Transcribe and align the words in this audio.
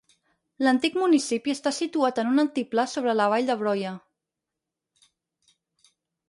L'antic 0.67 0.95
municipi 1.01 1.53
està 1.57 1.73
situat 1.79 2.21
en 2.23 2.31
un 2.31 2.43
altiplà 2.45 2.85
sobre 2.95 3.15
la 3.19 3.27
vall 3.35 3.53
de 3.53 3.57
Broye. 3.61 3.93